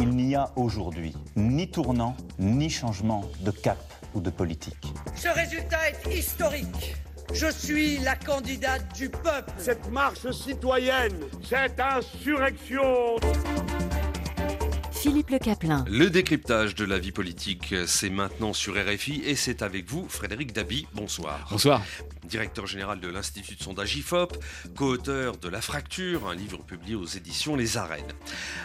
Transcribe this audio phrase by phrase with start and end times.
[0.00, 3.76] Il n'y a aujourd'hui ni tournant, ni changement de cap
[4.14, 4.94] ou de politique.
[5.14, 6.96] Ce résultat est historique.
[7.34, 9.52] Je suis la candidate du peuple.
[9.58, 13.16] Cette marche citoyenne, cette insurrection.
[15.00, 15.82] Philippe Le Caplin.
[15.88, 20.52] Le décryptage de la vie politique, c'est maintenant sur RFI et c'est avec vous, Frédéric
[20.52, 20.86] Dabi.
[20.92, 21.48] Bonsoir.
[21.50, 21.82] Bonsoir.
[22.24, 24.36] Directeur général de l'Institut de sondage IFOP,
[24.76, 28.12] co-auteur de La Fracture, un livre publié aux éditions Les Arènes.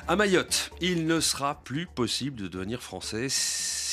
[0.09, 3.27] À Mayotte, il ne sera plus possible de devenir français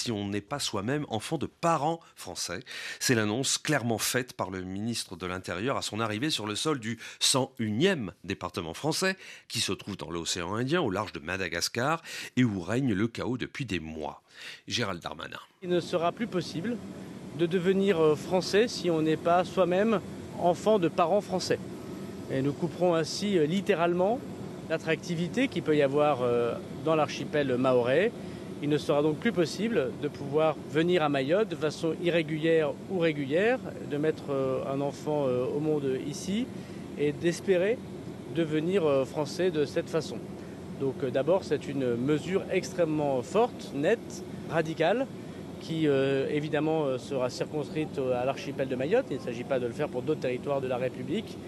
[0.03, 2.61] si on n'est pas soi-même enfant de parents français.
[2.99, 6.81] C'est l'annonce clairement faite par le ministre de l'Intérieur à son arrivée sur le sol
[6.81, 9.17] du 101e département français,
[9.47, 12.03] qui se trouve dans l'océan Indien, au large de Madagascar,
[12.37, 14.23] et où règne le chaos depuis des mois.
[14.67, 15.39] Gérald Darmanin.
[15.63, 16.77] Il ne sera plus possible
[17.39, 20.01] de devenir euh, français si on n'est pas soi-même
[20.41, 21.61] enfant de parents français.
[22.33, 24.19] Et nous couperons ainsi euh, littéralement
[24.69, 28.11] l'attractivité qu'il peut y avoir euh, dans l'archipel maorais
[28.63, 33.01] il ne sera donc plus possible de pouvoir venir à Mayotte de façon irrégulière ou
[33.01, 33.59] régulière,
[33.91, 36.47] de mettre euh, un enfant euh, au monde ici
[36.97, 37.77] et d'espérer
[38.37, 40.17] devenir euh, français de cette façon.
[40.81, 45.07] Donc d'abord, c'est une mesure extrêmement forte, nette, radicale,
[45.61, 49.07] qui évidemment sera circonscrite à l'archipel de Mayotte.
[49.13, 51.39] Il ne s'agit pas de le faire pour d'autres territoires de la République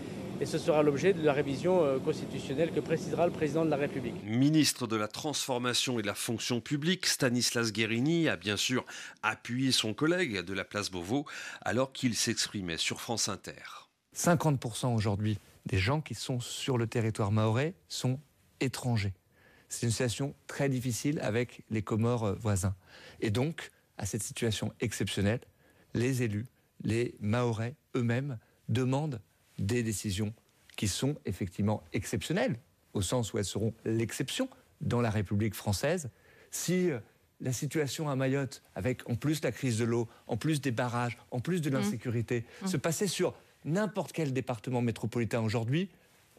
[0.40, 3.76] et ce sera l'objet de la révision euh, constitutionnelle que précisera le président de la
[3.76, 4.14] République.
[4.24, 8.84] Ministre de la Transformation et de la Fonction publique, Stanislas Guérini a bien sûr
[9.22, 11.24] appuyé son collègue de la place Beauvau
[11.62, 13.88] alors qu'il s'exprimait sur France Inter.
[14.16, 18.20] 50% aujourd'hui des gens qui sont sur le territoire maorais sont
[18.60, 19.14] étrangers.
[19.68, 22.74] C'est une situation très difficile avec les Comores euh, voisins.
[23.20, 25.40] Et donc, à cette situation exceptionnelle,
[25.94, 26.46] les élus,
[26.82, 29.20] les Maorais eux-mêmes demandent
[29.58, 30.32] des décisions
[30.76, 32.58] qui sont effectivement exceptionnelles,
[32.94, 34.48] au sens où elles seront l'exception
[34.80, 36.10] dans la République française.
[36.50, 36.98] Si euh,
[37.40, 41.18] la situation à Mayotte, avec en plus la crise de l'eau, en plus des barrages,
[41.30, 41.74] en plus de mmh.
[41.74, 42.66] l'insécurité, mmh.
[42.68, 43.34] se passait sur
[43.64, 45.88] n'importe quel département métropolitain aujourd'hui,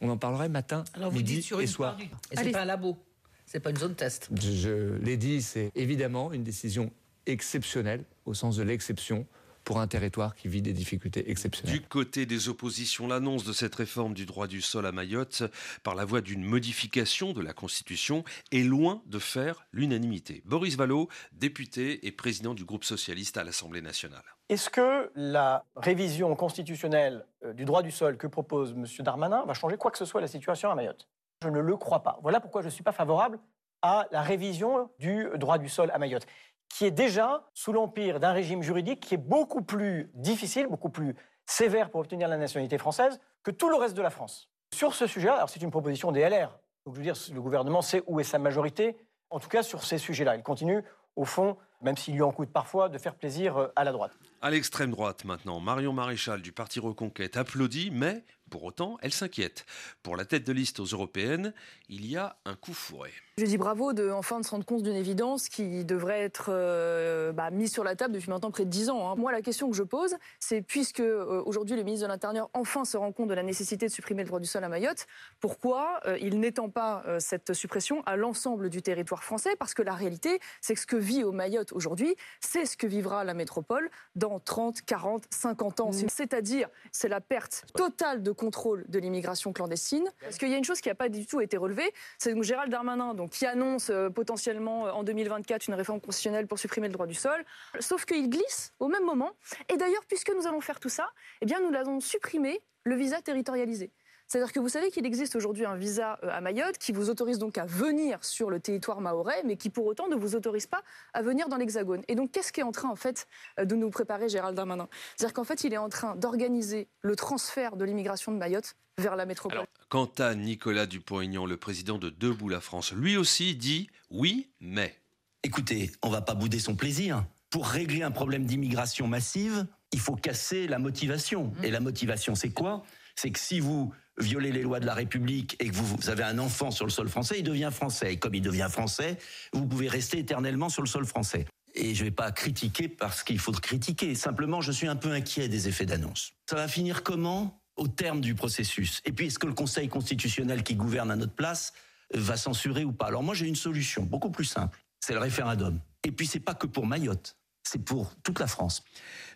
[0.01, 1.97] on en parlerait matin, midi et soir.
[2.31, 2.97] Et c'est pas un labo,
[3.45, 4.29] c'est pas une zone test.
[4.39, 6.91] je l'ai dit, c'est évidemment une décision
[7.25, 9.25] exceptionnelle, au sens de l'exception,
[9.65, 11.79] pour un territoire qui vit des difficultés exceptionnelles.
[11.79, 15.43] Du côté des oppositions, l'annonce de cette réforme du droit du sol à Mayotte
[15.83, 20.43] par la voie d'une modification de la Constitution est loin de faire l'unanimité.
[20.45, 24.23] Boris Vallot, député et président du groupe socialiste à l'Assemblée nationale.
[24.47, 28.85] Est-ce que la révision constitutionnelle euh, du droit du sol que propose M.
[28.99, 31.07] Darmanin va changer quoi que ce soit la situation à Mayotte?
[31.41, 32.19] Je ne le crois pas.
[32.21, 33.39] Voilà pourquoi je ne suis pas favorable
[33.81, 36.27] à la révision du droit du sol à Mayotte
[36.75, 41.15] qui est déjà sous l'empire d'un régime juridique qui est beaucoup plus difficile, beaucoup plus
[41.45, 44.49] sévère pour obtenir la nationalité française que tout le reste de la France.
[44.73, 47.81] Sur ce sujet-là, alors c'est une proposition des LR, donc je veux dire, le gouvernement
[47.81, 48.97] sait où est sa majorité,
[49.29, 50.35] en tout cas sur ces sujets-là.
[50.35, 50.83] Il continue,
[51.15, 54.11] au fond, même s'il lui en coûte parfois, de faire plaisir euh, à la droite.
[54.41, 59.65] À l'extrême droite maintenant, Marion Maréchal du Parti Reconquête applaudit, mais pour autant, elle s'inquiète.
[60.03, 61.53] Pour la tête de liste aux européennes,
[61.87, 63.13] il y a un coup fourré.
[63.37, 67.33] Je dis bravo de enfin de se rendre compte d'une évidence qui devrait être euh,
[67.33, 69.11] bah, mise sur la table depuis maintenant près de 10 ans.
[69.11, 69.15] Hein.
[69.17, 72.85] Moi, la question que je pose, c'est puisque euh, aujourd'hui le ministre de l'Intérieur enfin
[72.85, 75.05] se rend compte de la nécessité de supprimer le droit du sol à Mayotte,
[75.41, 79.57] pourquoi euh, il n'étend pas cette suppression à l'ensemble du territoire français?
[79.59, 82.87] Parce que la réalité, c'est que ce que vit au Mayotte aujourd'hui, c'est ce que
[82.87, 85.89] vivra la métropole dans 30, 40, 50 ans.
[85.89, 86.07] Mmh.
[86.07, 90.09] C'est-à-dire, c'est la perte totale de contrôle de l'immigration clandestine.
[90.21, 92.41] Parce qu'il y a une chose qui n'a pas du tout été relevée, c'est que
[92.41, 96.87] Gérald Darmanin, donc, qui annonce euh, potentiellement euh, en 2024 une réforme constitutionnelle pour supprimer
[96.87, 97.43] le droit du sol,
[97.79, 99.31] sauf qu'il glisse au même moment.
[99.73, 101.09] Et d'ailleurs, puisque nous allons faire tout ça,
[101.41, 103.91] eh bien, nous allons supprimer le visa territorialisé.
[104.27, 107.37] C'est-à-dire que vous savez qu'il existe aujourd'hui un visa euh, à Mayotte qui vous autorise
[107.37, 110.83] donc à venir sur le territoire maorais, mais qui pour autant ne vous autorise pas
[111.13, 112.01] à venir dans l'Hexagone.
[112.07, 113.27] Et donc, qu'est-ce qui est en train en fait
[113.59, 114.87] euh, de nous préparer Gérald Darmanin?
[115.15, 119.15] C'est-à-dire qu'en fait, il est en train d'organiser le transfert de l'immigration de Mayotte vers
[119.15, 119.65] la métropole.
[119.89, 124.95] quant à Nicolas Dupont-Aignan, le président de Debout la France, lui aussi dit oui, mais.
[125.43, 127.23] Écoutez, on va pas bouder son plaisir.
[127.51, 131.45] Pour régler un problème d'immigration massive, il faut casser la motivation.
[131.45, 131.65] Mmh.
[131.65, 132.83] Et la motivation, c'est quoi?
[133.15, 136.39] C'est que si vous violez les lois de la République et que vous, avez un
[136.39, 138.13] enfant sur le sol français, il devient français.
[138.13, 139.17] Et comme il devient français,
[139.53, 141.45] vous pouvez rester éternellement sur le sol français.
[141.73, 144.15] Et je ne vais pas critiquer parce qu'il faut critiquer.
[144.15, 146.31] Simplement, je suis un peu inquiet des effets d'annonce.
[146.49, 147.61] Ça va finir comment?
[147.75, 149.01] Au terme du processus.
[149.03, 151.73] Et puis, est-ce que le Conseil constitutionnel qui gouverne à notre place
[152.13, 153.07] va censurer ou pas?
[153.07, 154.79] Alors moi, j'ai une solution beaucoup plus simple.
[155.01, 155.81] C'est le référendum.
[156.05, 157.35] Et puis, c'est pas que pour Mayotte.
[157.67, 158.83] C'est pour toute la France.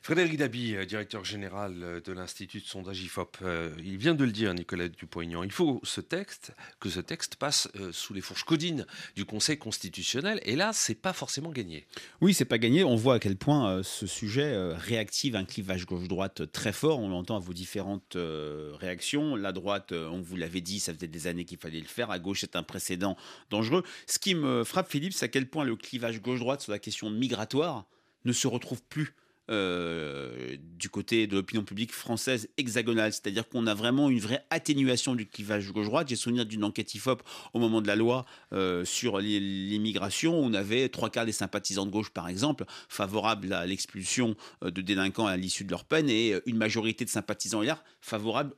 [0.01, 4.23] Frédéric Dabi, euh, directeur général euh, de l'Institut de sondage IFOP, euh, il vient de
[4.23, 5.43] le dire, Nicolas Dupont-Aignan.
[5.43, 8.85] Il faut ce texte, que ce texte passe sous les fourches codines
[9.15, 10.39] du Conseil constitutionnel.
[10.43, 11.85] Et là, c'est pas forcément gagné.
[12.21, 12.83] Oui, c'est pas gagné.
[12.83, 16.99] On voit à quel point ce sujet réactive un clivage gauche-droite très fort.
[16.99, 19.35] On l'entend à vos différentes réactions.
[19.35, 22.11] La droite, on vous l'avait dit, ça faisait des années qu'il fallait le faire.
[22.11, 23.17] À gauche, c'est un précédent
[23.49, 23.83] dangereux.
[24.07, 27.09] Ce qui me frappe, Philippe, c'est à quel point le clivage gauche-droite sur la question
[27.09, 27.85] migratoire
[28.25, 29.15] ne se retrouve plus
[29.49, 35.15] euh, du côté de l'opinion publique française hexagonale, c'est-à-dire qu'on a vraiment une vraie atténuation
[35.15, 36.07] du clivage gauche-droite.
[36.07, 37.23] J'ai souvenir d'une enquête IFOP
[37.53, 41.91] au moment de la loi euh, sur l'immigration, on avait trois quarts des sympathisants de
[41.91, 46.35] gauche, par exemple, favorables à l'expulsion euh, de délinquants à l'issue de leur peine, et
[46.45, 48.53] une majorité de sympathisants hier favorables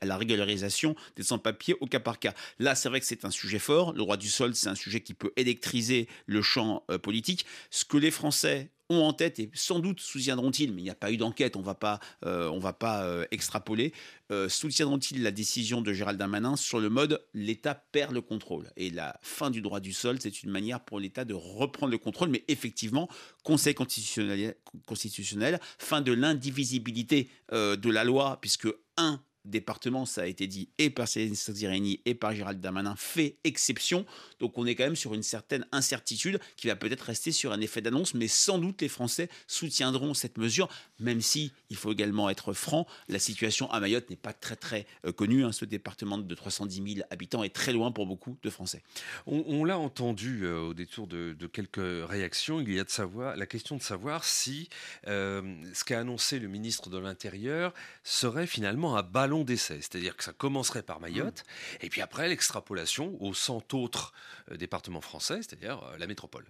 [0.00, 2.34] à la régularisation des sans-papiers au cas par cas.
[2.60, 3.92] Là, c'est vrai que c'est un sujet fort.
[3.92, 7.46] Le droit du sol, c'est un sujet qui peut électriser le champ politique.
[7.70, 10.94] Ce que les Français ont en tête, et sans doute soutiendront-ils, mais il n'y a
[10.94, 13.92] pas eu d'enquête, on va pas, euh, on va pas euh, extrapoler,
[14.30, 18.90] euh, soutiendront-ils la décision de Gérald Darmanin sur le mode l'État perd le contrôle Et
[18.90, 22.28] la fin du droit du sol, c'est une manière pour l'État de reprendre le contrôle,
[22.28, 23.08] mais effectivement,
[23.42, 24.56] Conseil constitutionnel,
[24.86, 30.90] constitutionnel fin de l'indivisibilité de la loi, puisque un département, ça a été dit et
[30.90, 34.04] par Céline Zireni et par Gérald Darmanin, fait exception.
[34.40, 37.60] Donc on est quand même sur une certaine incertitude qui va peut-être rester sur un
[37.60, 42.30] effet d'annonce, mais sans doute les Français soutiendront cette mesure, même si, il faut également
[42.30, 45.44] être franc, la situation à Mayotte n'est pas très très euh, connue.
[45.44, 45.52] Hein.
[45.52, 48.82] Ce département de 310 000 habitants est très loin pour beaucoup de Français.
[49.26, 53.46] On, l'a entendu euh, au détour de, quelques réactions, il y a de savoir, la
[53.46, 54.68] question de savoir si
[55.06, 55.42] euh,
[55.74, 57.72] ce qu'a annoncé le ministre de l'Intérieur
[58.04, 61.84] serait finalement un ballon d'essai, c'est-à-dire que ça commencerait par Mayotte, mmh.
[61.86, 64.12] et puis après l'extrapolation aux 100 autres
[64.50, 66.44] euh, départements français, c'est-à-dire euh, la métropole.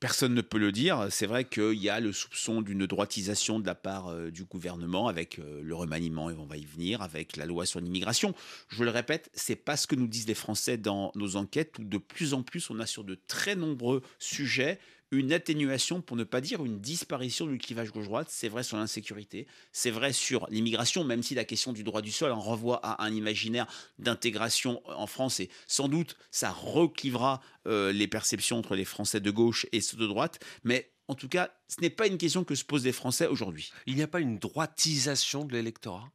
[0.00, 1.06] Personne ne peut le dire.
[1.10, 5.06] C'est vrai qu'il y a le soupçon d'une droitisation de la part euh, du gouvernement
[5.06, 8.34] avec le remaniement, et on va y venir, avec la loi sur l'immigration.
[8.68, 11.84] Je le répète, c'est pas ce que nous disent les Français dans nos enquêtes, où
[11.84, 14.80] de plus en plus on a sur de très nombreux sujets
[15.12, 18.28] une atténuation, pour ne pas dire une disparition du clivage gauche-droite.
[18.30, 22.10] C'est vrai sur l'insécurité, c'est vrai sur l'immigration, même si la question du droit du
[22.10, 23.66] sol en renvoie à un imaginaire
[23.98, 29.30] d'intégration en France et sans doute ça reclivera euh, les perceptions entre les Français de
[29.30, 30.40] gauche et ceux de droite.
[30.64, 33.70] Mais en tout cas, ce n'est pas une question que se posent les Français aujourd'hui.
[33.86, 36.10] Il n'y a pas une droitisation de l'électorat?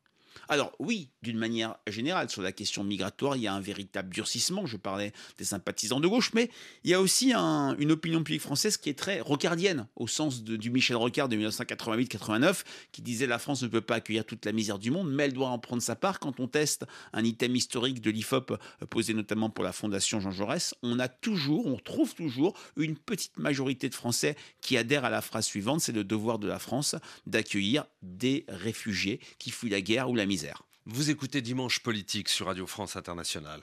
[0.50, 4.66] Alors oui, d'une manière générale, sur la question migratoire, il y a un véritable durcissement.
[4.66, 6.50] Je parlais des sympathisants de gauche, mais
[6.84, 10.69] il y a aussi une opinion publique française qui est très rocardienne, au sens du
[10.69, 14.80] Michel Rocard de 1988-89, qui disait la France ne peut pas accueillir toute la misère
[14.80, 16.19] du monde, mais elle doit en prendre sa part.
[16.19, 20.31] Quand on teste un item historique de l'IFOP euh, posé notamment pour la Fondation Jean
[20.31, 25.10] Jaurès, on a toujours, on trouve toujours une petite majorité de Français qui adhèrent à
[25.10, 26.95] la phrase suivante, c'est le devoir de la France
[27.25, 30.63] d'accueillir des réfugiés qui fuient la guerre ou la misère.
[30.85, 33.62] Vous écoutez Dimanche Politique sur Radio France Internationale.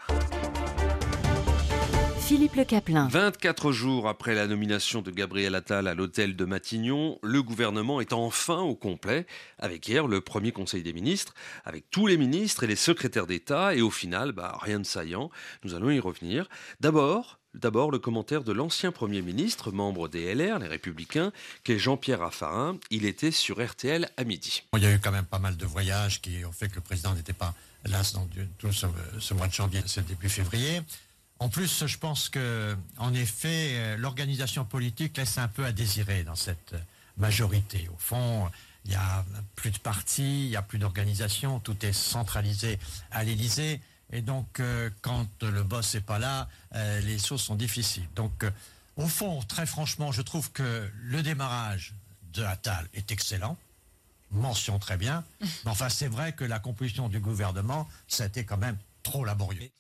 [2.21, 3.07] Philippe Le Caplin.
[3.09, 8.15] 24 jours après la nomination de Gabriel Attal à l'hôtel de Matignon, le gouvernement est
[8.15, 9.27] enfin au complet,
[9.59, 11.35] avec hier le premier conseil des ministres,
[11.67, 15.31] avec tous les ministres et les secrétaires d'État, et au final, bah, rien de saillant.
[15.65, 16.49] Nous allons y revenir.
[16.81, 21.79] D'abord, D'abord, le commentaire de l'ancien Premier ministre, membre des LR, les Républicains, qui est
[21.79, 22.79] Jean-Pierre Raffarin.
[22.91, 24.65] Il était sur RTL à midi.
[24.77, 26.81] Il y a eu quand même pas mal de voyages qui ont fait que le
[26.81, 27.55] président n'était pas
[27.85, 30.83] là ce, mois de janvier, ce début février.
[31.39, 36.37] En plus, je pense que, en effet, l'organisation politique laisse un peu à désirer dans
[36.37, 36.75] cette
[37.19, 37.89] majorité.
[37.93, 38.51] Au fond,
[38.85, 42.79] il n'y a plus de partis, il n'y a plus d'organisation, tout est centralisé
[43.11, 43.81] à l'Élysée.
[44.13, 48.07] Et donc, euh, quand le boss n'est pas là, euh, les choses sont difficiles.
[48.15, 48.51] Donc, euh,
[48.97, 51.95] au fond, très franchement, je trouve que le démarrage
[52.33, 53.57] de Attal est excellent.
[54.31, 55.25] Mention très bien.
[55.41, 59.25] Mais enfin, c'est vrai que la composition du gouvernement, ça a été quand même trop
[59.25, 59.71] laborieux.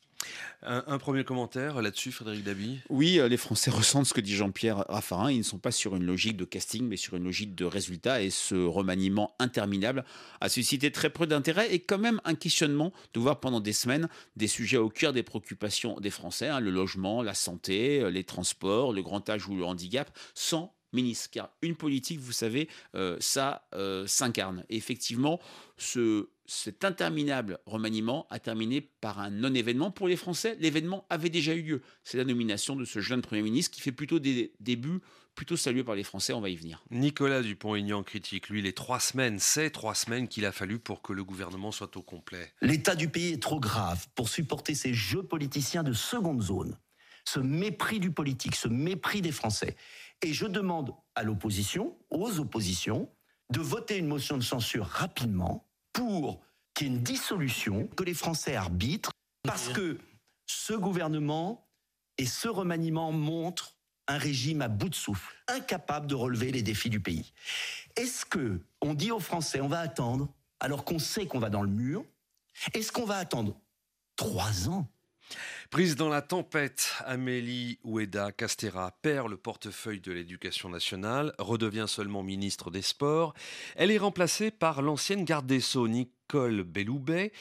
[0.66, 4.84] Un, premier commentaire là-dessus, Frédéric Dabi Oui, euh, les Français ressentent ce que dit Jean-Pierre
[4.88, 5.30] Raffarin.
[5.30, 8.22] Ils ne sont pas sur une logique de casting, mais sur une logique de résultat.
[8.22, 10.04] Et ce remaniement interminable
[10.40, 14.08] a suscité très peu d'intérêt et quand même un questionnement de voir pendant des semaines
[14.36, 18.24] des sujets au cœur des préoccupations des Français hein, le logement, la santé, euh, les
[18.24, 21.28] transports, le grand âge ou le handicap, sans ministre.
[21.30, 23.66] Car une politique, vous savez, euh, ça
[24.06, 24.64] s'incarne.
[24.70, 25.40] Et effectivement,
[25.76, 29.90] ce cet interminable remaniement a terminé par un non-événement.
[29.90, 31.82] Pour les Français, l'événement avait déjà eu lieu.
[32.02, 35.00] C'est la nomination de ce jeune Premier ministre qui fait plutôt des débuts
[35.34, 36.82] plutôt salués par les Français, on va y venir.
[36.90, 41.12] Nicolas Dupont-Aignan critique, lui, les trois semaines, c'est trois semaines qu'il a fallu pour que
[41.12, 42.52] le gouvernement soit au complet.
[42.62, 46.78] L'état du pays est trop grave pour supporter ces jeux politiciens de seconde zone.
[47.26, 49.76] ce mépris du politique, ce mépris des Français.
[50.22, 53.10] Et je demande à l'opposition, aux oppositions,
[53.50, 56.42] de voter une motion de censure rapidement pour
[56.74, 59.98] qu'il y ait une dissolution, que les Français arbitrent, parce que
[60.46, 61.66] ce gouvernement
[62.18, 66.90] et ce remaniement montrent un régime à bout de souffle, incapable de relever les défis
[66.90, 67.32] du pays.
[67.96, 70.28] Est-ce que on dit aux Français on va attendre
[70.60, 72.04] alors qu'on sait qu'on va dans le mur?
[72.74, 73.58] Est-ce qu'on va attendre
[74.16, 74.86] trois ans?
[75.70, 82.22] Prise dans la tempête, Amélie Oueda Castera perd le portefeuille de l'éducation nationale, redevient seulement
[82.22, 83.34] ministre des Sports.
[83.74, 85.88] Elle est remplacée par l'ancienne garde des Sceaux,
[86.24, 87.32] Nicole Belloubet.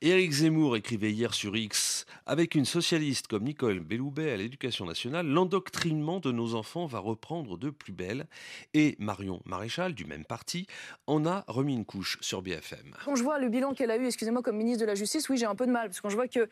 [0.00, 5.28] Éric Zemmour écrivait hier sur X Avec une socialiste comme Nicole Belloubet à l'éducation nationale,
[5.28, 8.26] l'endoctrinement de nos enfants va reprendre de plus belle.
[8.74, 10.66] Et Marion Maréchal, du même parti,
[11.06, 12.96] en a remis une couche sur BFM.
[13.04, 15.36] Quand je vois le bilan qu'elle a eu, excusez-moi, comme ministre de la Justice, oui,
[15.36, 15.86] j'ai un peu de mal.
[15.86, 16.48] Parce que quand je vois que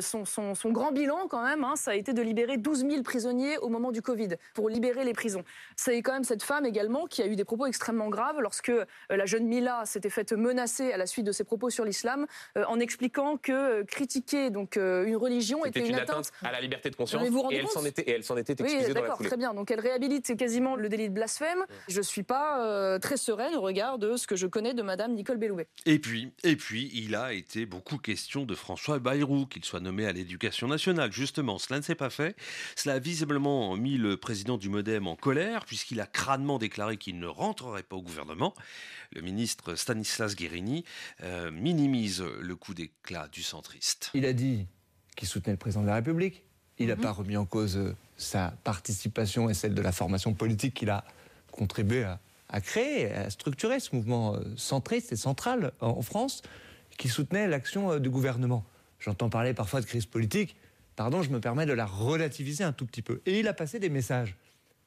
[0.00, 3.56] son, son grand bilan, quand même, hein, ça a été de libérer 12 000 prisonniers
[3.58, 5.44] au moment du Covid, pour libérer les prisons.
[5.74, 8.84] C'est quand même cette femme également qui a eu des propos extrêmement graves lorsque euh,
[9.08, 12.64] la jeune Mila s'était faite menacer à la suite de ses propos sur l'islam, euh,
[12.68, 16.60] en expliquant que euh, critiquer donc, euh, une religion était une, une atteinte à la
[16.60, 18.88] liberté de conscience vous et elle compte s'en était, et elle s'en était Oui, excusée
[18.88, 19.28] dans la d'accord, foulée.
[19.28, 19.54] très bien.
[19.54, 21.64] Donc elle réhabilite quasiment le délit de blasphème.
[21.88, 24.82] Je ne suis pas euh, très sereine au regard de ce que je connais de
[24.82, 25.68] Madame Nicole Belloubet.
[25.86, 30.06] Et puis, et puis, il a été beaucoup question de François Bayrou, qu'il soit nommé
[30.06, 31.12] à l'éducation nationale.
[31.12, 32.36] Justement, cela ne s'est pas fait.
[32.76, 37.18] Cela a visiblement mis le président du Modem en colère, puisqu'il a crânement déclaré qu'il
[37.18, 38.54] ne rentrerait pas au gouvernement.
[39.12, 40.84] Le ministre Stanislas Guérini
[41.22, 44.10] euh, minimise le coup d'éclat du centriste.
[44.14, 44.66] Il a dit
[45.16, 46.44] qu'il soutenait le président de la République.
[46.78, 50.74] Il n'a pas remis en cause euh, sa participation et celle de la formation politique
[50.74, 51.04] qu'il a
[51.50, 56.42] contribué à, à créer, à structurer ce mouvement euh, centriste et central en, en France,
[56.96, 58.64] qui soutenait l'action du gouvernement.
[58.98, 60.56] J'entends parler parfois de crise politique.
[60.96, 63.22] Pardon, je me permets de la relativiser un tout petit peu.
[63.26, 64.36] Et il a passé des messages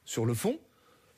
[0.04, 0.58] sur le fond,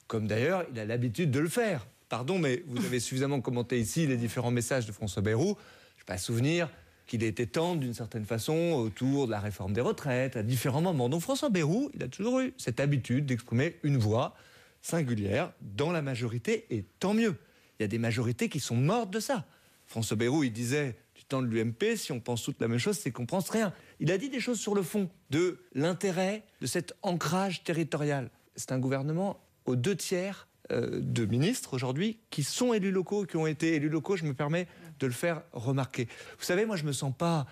[0.06, 1.86] comme d'ailleurs il a l'habitude de le faire.
[2.08, 5.56] Pardon, mais vous avez suffisamment commenté ici les différents messages de François Bayrou.
[5.96, 6.70] Je n'ai pas souvenir
[7.06, 10.82] qu'il ait été tendre d'une certaine façon autour de la réforme des retraites à différents
[10.82, 11.08] moments.
[11.08, 14.34] Donc François Bayrou, il a toujours eu cette habitude d'exprimer une voix
[14.82, 17.36] singulière dans la majorité, et tant mieux.
[17.78, 19.44] Il y a des majorités qui sont mortes de ça.
[19.86, 22.98] François Bayrou, il disait du temps de l'UMP, si on pense toute la même chose,
[22.98, 23.72] c'est qu'on pense rien.
[23.98, 28.30] Il a dit des choses sur le fond de l'intérêt de cet ancrage territorial.
[28.54, 33.46] C'est un gouvernement aux deux tiers de ministres aujourd'hui qui sont élus locaux, qui ont
[33.46, 34.66] été élus locaux, je me permets
[34.98, 36.08] de le faire remarquer.
[36.38, 37.46] Vous savez, moi je ne me sens pas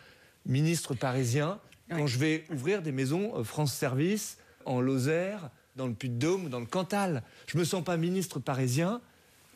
[0.47, 5.94] ministre parisien quand je vais ouvrir des maisons euh, France Service en Lozère, dans le
[5.94, 7.23] Puy-de-Dôme, dans le Cantal.
[7.47, 9.00] Je ne me sens pas ministre parisien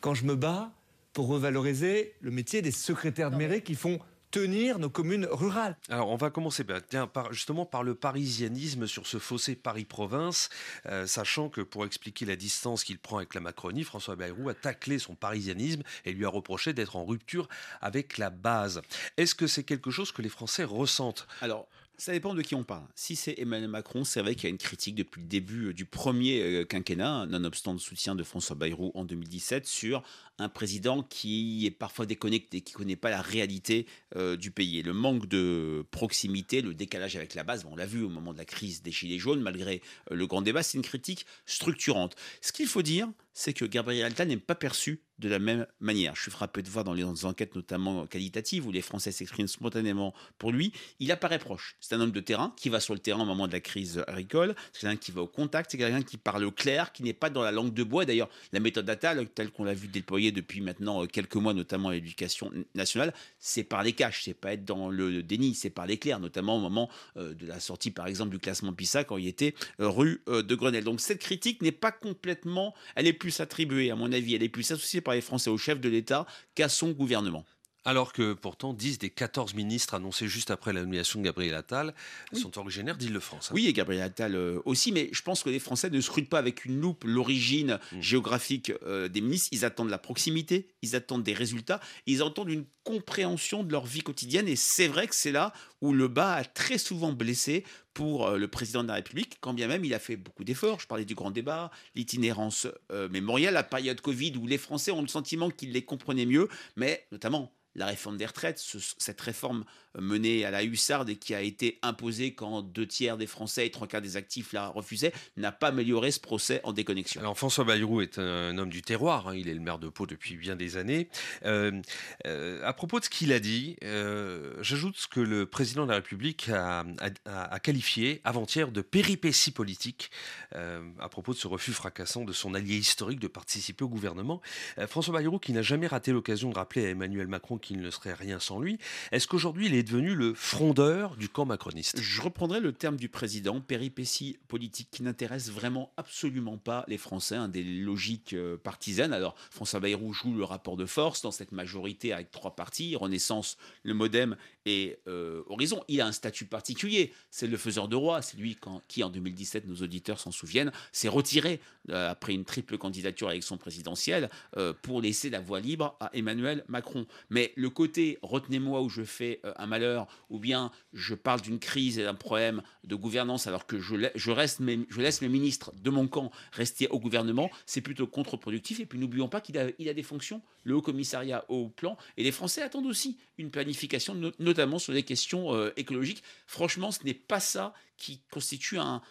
[0.01, 0.71] quand je me bats
[1.13, 3.99] pour revaloriser le métier des secrétaires de mairie qui font
[4.31, 5.77] tenir nos communes rurales.
[5.89, 10.49] Alors, on va commencer bah, tiens, par, justement par le parisianisme sur ce fossé Paris-Province,
[10.85, 14.53] euh, sachant que pour expliquer la distance qu'il prend avec la Macronie, François Bayrou a
[14.53, 17.47] taclé son parisianisme et lui a reproché d'être en rupture
[17.81, 18.81] avec la base.
[19.17, 21.27] Est-ce que c'est quelque chose que les Français ressentent?
[21.41, 21.67] Alors,
[21.99, 22.87] ça dépend de qui on parle.
[22.95, 25.73] Si c'est Emmanuel Macron, c'est vrai qu'il y a une critique depuis le début euh,
[25.73, 30.01] du premier euh, quinquennat, nonobstant le soutien de François Bayrou en 2017, sur
[30.39, 34.79] un président qui est parfois déconnecté, qui ne connaît pas la réalité euh, du pays.
[34.79, 38.33] Et le manque de proximité, le décalage avec la base, on l'a vu au moment
[38.33, 39.81] de la crise des Gilets jaunes, malgré
[40.11, 42.15] euh, le grand débat, c'est une critique structurante.
[42.41, 46.15] Ce qu'il faut dire, c'est que Gabriel Attal n'est pas perçu de la même manière.
[46.15, 50.13] Je suis frappé de voir dans les enquêtes, notamment qualitatives, où les Français s'expriment spontanément
[50.37, 51.75] pour lui, il apparaît proche.
[51.79, 54.03] C'est un homme de terrain qui va sur le terrain au moment de la crise
[54.07, 57.29] agricole, c'est quelqu'un qui va au contact, c'est quelqu'un qui parle clair, qui n'est pas
[57.29, 58.05] dans la langue de bois.
[58.05, 59.87] D'ailleurs, la méthode Attal, telle qu'on l'a vu
[60.31, 64.53] depuis maintenant euh, quelques mois, notamment à l'éducation nationale, c'est par les caches, c'est pas
[64.53, 68.07] être dans le déni, c'est par l'éclair, notamment au moment euh, de la sortie, par
[68.07, 70.83] exemple, du classement PISA, quand il était euh, rue de Grenelle.
[70.83, 74.49] Donc cette critique n'est pas complètement, elle est plus attribuée, à mon avis, elle est
[74.49, 77.45] plus associée par les Français au chef de l'État qu'à son gouvernement.
[77.85, 81.93] Alors que pourtant 10 des 14 ministres annoncés juste après la nomination de Gabriel Attal
[82.33, 83.49] sont originaires d'Île-de-France.
[83.49, 83.53] hein.
[83.55, 86.39] Oui, et Gabriel Attal euh, aussi, mais je pense que les Français ne scrutent pas
[86.39, 89.49] avec une loupe l'origine géographique euh, des ministres.
[89.53, 94.01] Ils attendent la proximité, ils attendent des résultats, ils attendent une compréhension de leur vie
[94.01, 94.47] quotidienne.
[94.47, 98.37] Et c'est vrai que c'est là où le bas a très souvent blessé pour euh,
[98.37, 100.79] le président de la République, quand bien même il a fait beaucoup d'efforts.
[100.79, 105.01] Je parlais du grand débat, l'itinérance euh, mémorielle, la période Covid où les Français ont
[105.01, 109.63] le sentiment qu'ils les comprenaient mieux, mais notamment la réforme des retraites, ce- cette réforme
[109.97, 113.71] menée à la hussarde et qui a été imposée quand deux tiers des Français et
[113.71, 117.21] trois quarts des actifs la refusaient, n'a pas amélioré ce procès en déconnexion.
[117.21, 120.07] Alors François Bayrou est un homme du terroir, hein, il est le maire de Pau
[120.07, 121.09] depuis bien des années.
[121.45, 121.79] Euh,
[122.25, 125.85] euh, à propos de ce qu'il a dit, euh, j'ajoute ce que le président président
[125.85, 130.09] de la République a, qualifié avant-hier de péripétie politique
[130.55, 134.41] euh, à propos de ce refus fracassant de son allié historique de participer au gouvernement.
[134.79, 137.91] Euh, François Bayrou, qui n'a jamais raté l'occasion de rappeler à Emmanuel Macron qu'il ne
[137.91, 138.79] serait rien sans lui,
[139.11, 142.01] est-ce qu'aujourd'hui il est devenu le frondeur du camp macroniste?
[142.01, 147.35] Je reprendrai le terme du président, péripétie politique qui n'intéresse vraiment absolument pas les Français,
[147.35, 149.13] hein, des logiques euh, partisanes.
[149.13, 153.55] Alors François Bayrou joue le rapport de force dans cette majorité avec trois partis, Renaissance,
[153.83, 154.35] le Modem
[154.65, 155.43] et euh,
[155.87, 159.67] Il a un statut particulier, c'est le faiseur de roi, c'est lui qui en 2017,
[159.67, 164.73] nos auditeurs s'en souviennent, s'est retiré euh, après une triple candidature à l'élection présidentielle euh,
[164.81, 167.05] pour laisser la voie libre à Emmanuel Macron.
[167.29, 171.99] Mais le côté retenez-moi où je fais un malheur, ou bien je parle d'une crise
[171.99, 173.95] et d'un problème de gouvernance alors que je,
[174.31, 178.79] reste je laisse mes ministres de mon camp rester au gouvernement, c'est plutôt contre-productif.
[178.79, 181.97] Et puis n'oublions pas qu'il a, il a des fonctions, le Haut Commissariat au plan,
[182.17, 186.23] et les Français attendent aussi une planification, notamment sur les questions euh, écologiques.
[186.47, 189.01] Franchement, ce n'est pas ça qui constitue un,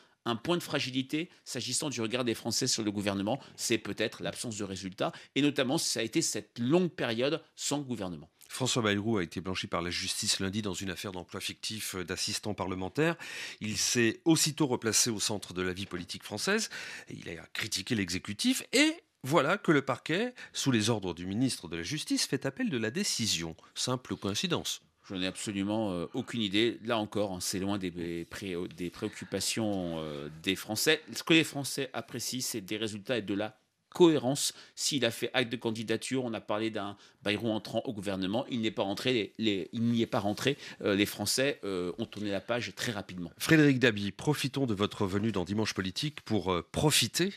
[0.44, 4.64] point de fragilité s'agissant du regard des Français sur le gouvernement, c'est peut-être l'absence de
[4.64, 8.28] résultats, et notamment ça a été cette longue période sans gouvernement.
[8.46, 12.52] François Bayrou a été blanchi par la justice lundi dans une affaire d'emploi fictif d'assistant
[12.52, 13.16] parlementaire.
[13.60, 16.68] Il s'est aussitôt replacé au centre de la vie politique française.
[17.08, 21.76] Il a critiqué l'exécutif et voilà que le parquet, sous les ordres du ministre de
[21.76, 23.56] la Justice, fait appel de la décision.
[23.74, 24.80] Simple coïncidence.
[25.08, 26.78] Je n'ai absolument euh, aucune idée.
[26.84, 31.00] Là encore, hein, c'est loin des, des préoccupations euh, des Français.
[31.12, 34.52] Ce que les Français apprécient, c'est des résultats et de la cohérence.
[34.74, 38.60] S'il a fait acte de candidature, on a parlé d'un Bayrou entrant au gouvernement, il
[38.60, 40.56] n'est pas rentré, les, il n'y est pas rentré.
[40.82, 43.30] Euh, les Français euh, ont tourné la page très rapidement.
[43.38, 47.32] Frédéric Dabi, profitons de votre venue dans Dimanche Politique pour euh, profiter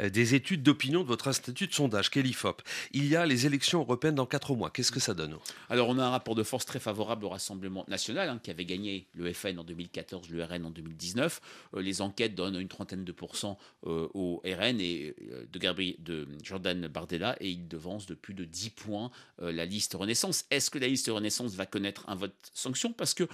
[0.00, 2.62] des études d'opinion de votre institut de sondage, Kellyfop.
[2.92, 4.70] Il y a les élections européennes dans quatre mois.
[4.70, 5.36] Qu'est-ce que ça donne
[5.68, 8.64] Alors, on a un rapport de force très favorable au Rassemblement national, hein, qui avait
[8.64, 11.40] gagné le FN en 2014, le RN en 2019.
[11.76, 15.14] les enquêtes donnent une trentaine de pourcents au RN et
[15.50, 19.64] de Gabriel de Jordan Bardella et il devance de plus de 10 points euh, la
[19.64, 20.44] liste Renaissance.
[20.50, 22.92] Est-ce que la liste Renaissance va connaître un vote sanction?
[22.92, 23.24] Parce que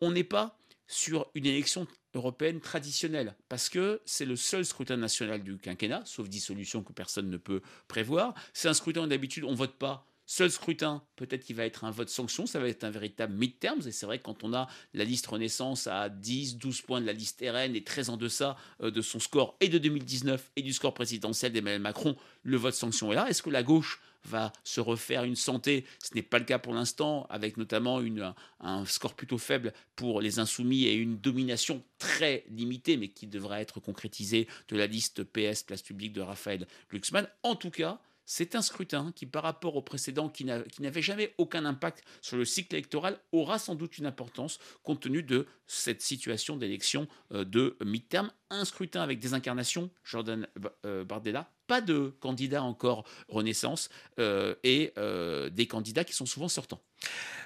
[0.00, 5.42] on n'est pas sur une élection européenne traditionnelle, parce que c'est le seul scrutin national
[5.42, 8.34] du quinquennat, sauf dissolution que personne ne peut prévoir.
[8.52, 12.08] C'est un scrutin d'habitude, on vote pas Seul scrutin, peut-être qu'il va être un vote
[12.08, 13.86] sanction, ça va être un véritable mid-terms.
[13.86, 17.06] Et c'est vrai que quand on a la liste Renaissance à 10, 12 points de
[17.06, 20.62] la liste RN et très en deçà euh, de son score et de 2019 et
[20.62, 23.28] du score présidentiel d'Emmanuel Macron, le vote sanction est là.
[23.28, 25.84] Est-ce que la gauche va se refaire une santé?
[26.02, 30.22] Ce n'est pas le cas pour l'instant, avec notamment une, un score plutôt faible pour
[30.22, 35.24] les insoumis et une domination très limitée, mais qui devra être concrétisée de la liste
[35.24, 37.28] PS, place publique de Raphaël Glucksmann.
[37.42, 38.00] En tout cas,
[38.34, 42.46] c'est un scrutin qui, par rapport au précédent, qui n'avait jamais aucun impact sur le
[42.46, 47.76] cycle électoral, aura sans doute une importance compte tenu de cette situation d'élection euh, de
[47.84, 48.32] mi-terme.
[48.48, 50.48] Un scrutin avec des incarnations, Jordan
[50.86, 54.92] euh, Bardella, pas de candidats encore Renaissance euh, et
[55.50, 56.82] des candidats qui sont souvent sortants.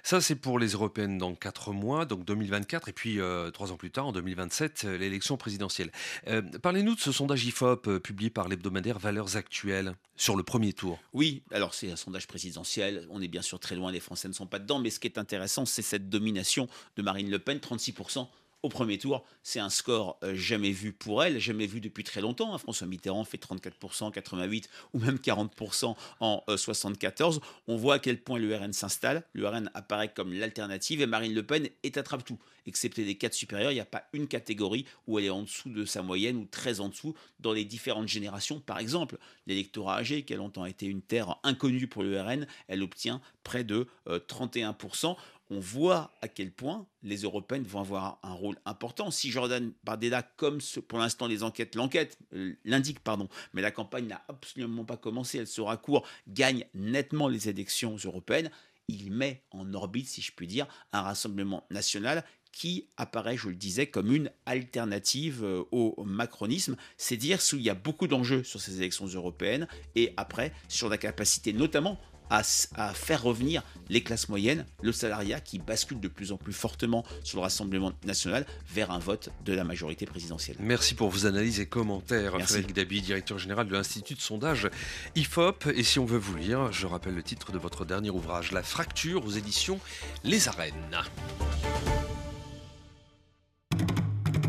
[0.02, 3.76] Ça, c'est pour les européennes dans 4 mois, donc 2024, et puis euh, trois ans
[3.76, 5.90] plus tard, en 2027, euh, l'élection présidentielle.
[6.28, 11.00] Euh, parlez-nous de ce sondage IFOP publié par l'hebdomadaire Valeurs Actuelles sur le premier tour.
[11.12, 14.32] Oui, alors c'est un sondage présidentiel, on est bien sûr très loin, les Français ne
[14.32, 17.58] sont pas dedans, mais ce qui est intéressant, c'est cette domination de Marine Le Pen,
[17.58, 18.28] 36%
[18.62, 19.24] au premier tour.
[19.42, 22.54] C'est un score euh, jamais vu pour elle, jamais vu depuis très longtemps.
[22.54, 22.58] Hein.
[22.58, 27.36] François Mitterrand fait 34%, 88% ou même 40% en 74.
[27.36, 29.22] Euh, On voit à quel point l'URN s'installe.
[29.34, 32.38] L'URN apparaît comme l'alternative et Marine Le Pen est attrape tout.
[32.66, 35.70] Excepté des quatre supérieurs, il n'y a pas une catégorie où elle est en dessous
[35.70, 38.58] de sa moyenne ou très en dessous dans les différentes générations.
[38.58, 43.20] Par exemple, l'électorat âgé, qui a longtemps été une terre inconnue pour l'URN, elle obtient
[43.44, 45.16] près de 31%.
[45.48, 49.10] On voit à quel point les Européennes vont avoir un rôle important.
[49.10, 54.08] Si Jordan Bardella, comme pour l'instant les enquêtes, l'enquête euh, l'indique, pardon, mais la campagne
[54.08, 58.50] n'a absolument pas commencé, elle sera court, gagne nettement les élections européennes,
[58.88, 63.54] il met en orbite, si je puis dire, un rassemblement national qui apparaît, je le
[63.54, 66.76] disais, comme une alternative euh, au macronisme.
[66.96, 70.96] C'est dire qu'il y a beaucoup d'enjeux sur ces élections européennes et après sur la
[70.96, 76.36] capacité notamment à, faire revenir les classes moyennes, le salariat qui bascule de plus en
[76.36, 80.56] plus fortement sur le Rassemblement national vers un vote de la majorité présidentielle.
[80.60, 82.36] Merci pour vos analyses et commentaires.
[82.36, 82.54] Merci.
[82.54, 84.68] Frédéric Dabi, directeur général de l'Institut de sondage
[85.14, 85.66] IFOP.
[85.74, 88.62] Et si on veut vous lire, je rappelle le titre de votre dernier ouvrage, La
[88.62, 89.78] fracture aux éditions
[90.24, 90.74] Les Arènes.